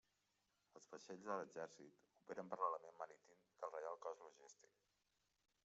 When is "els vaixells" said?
0.77-1.25